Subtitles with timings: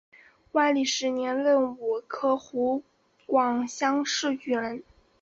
[0.53, 2.81] 万历十年壬午科湖
[3.27, 4.81] 广乡试举人。